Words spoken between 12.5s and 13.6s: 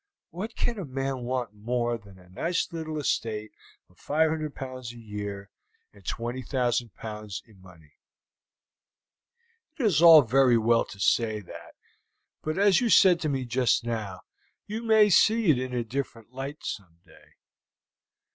as you said to me